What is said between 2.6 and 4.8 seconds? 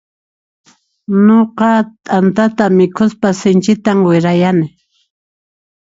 mikhuspa sinchita wirayani.